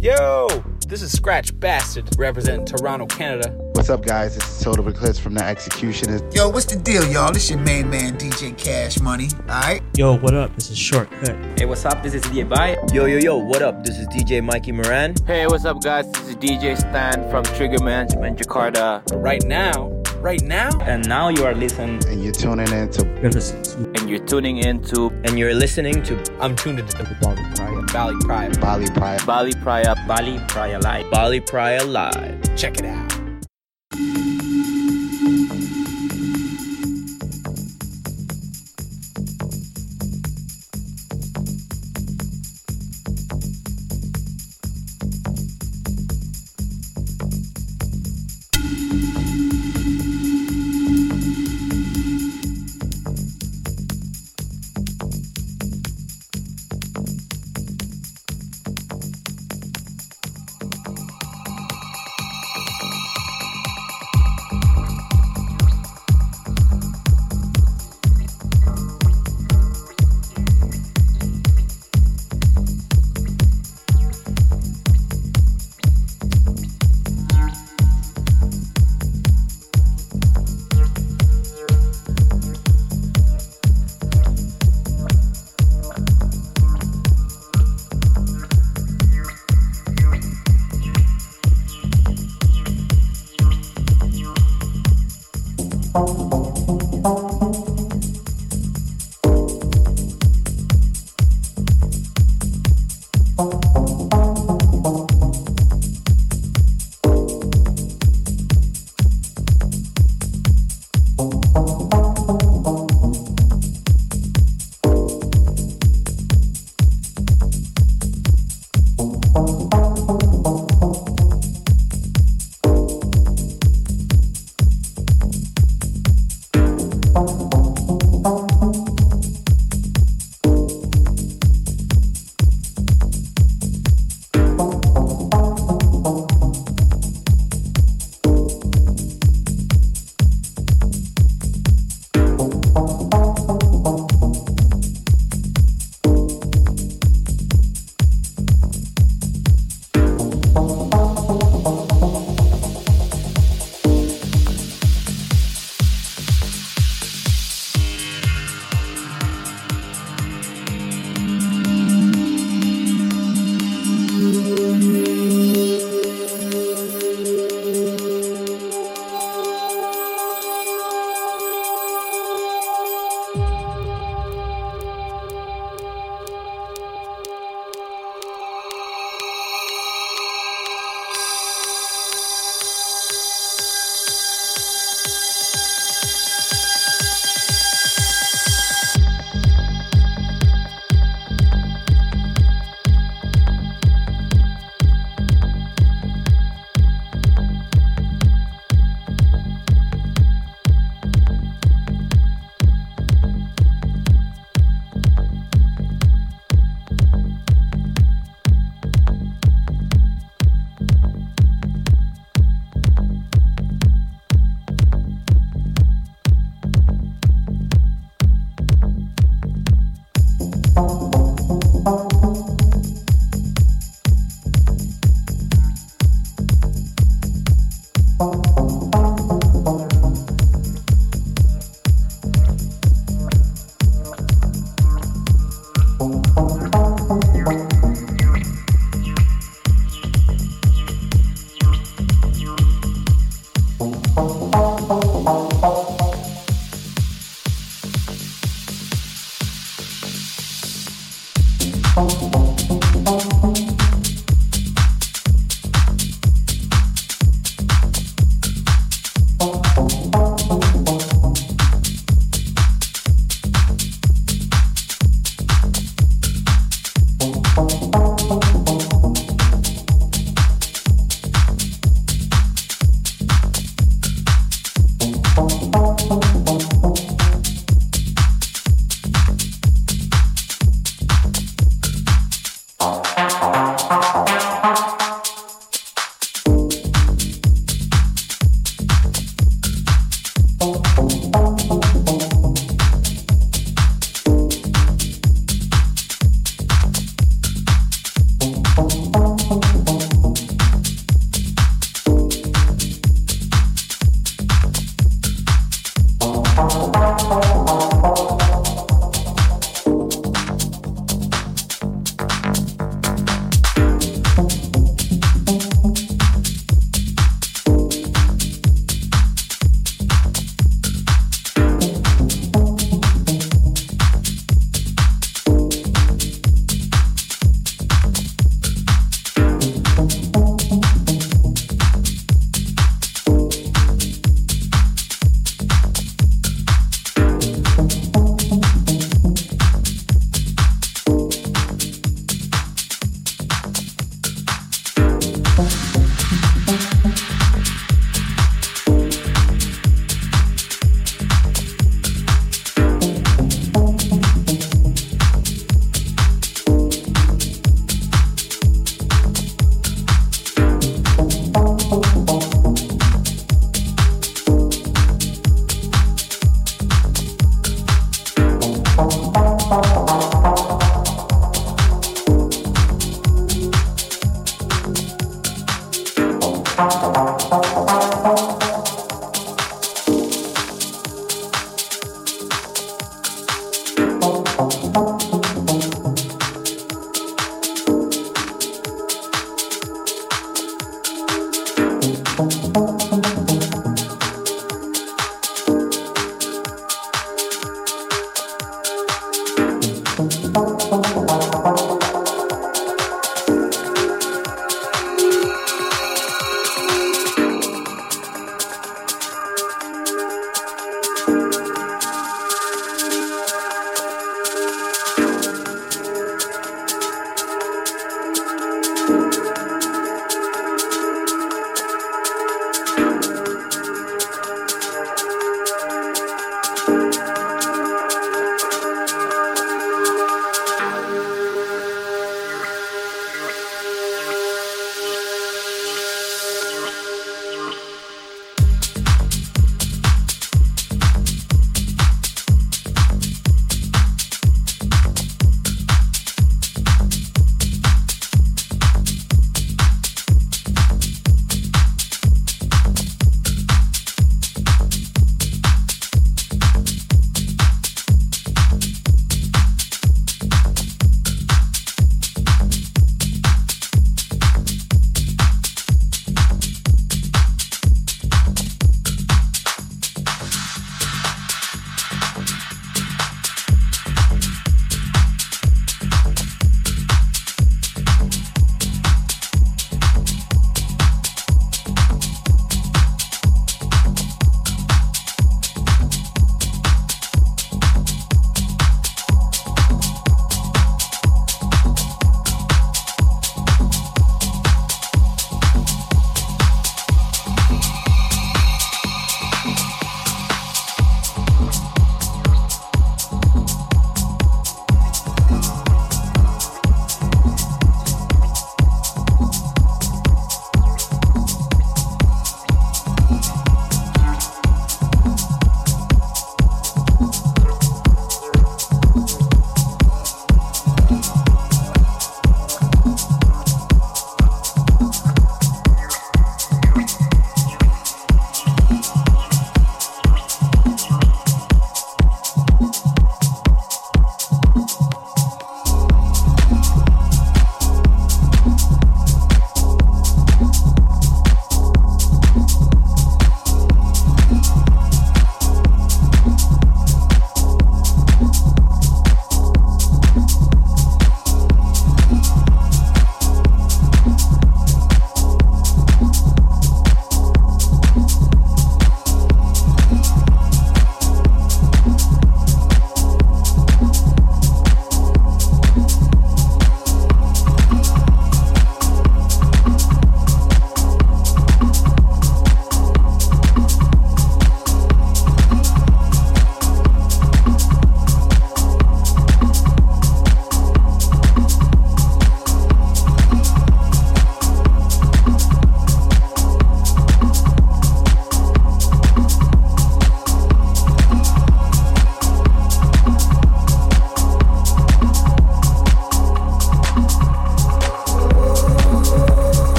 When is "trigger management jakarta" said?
17.56-19.02